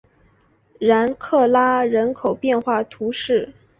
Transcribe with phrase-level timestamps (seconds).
[0.79, 3.53] 然克拉人口变化图示